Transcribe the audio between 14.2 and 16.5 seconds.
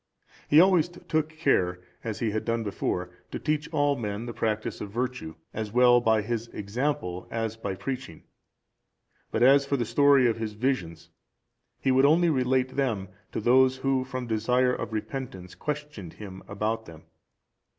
desire of repentance, questioned him